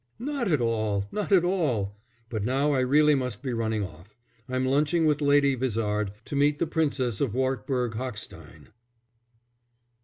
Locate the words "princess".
6.65-7.21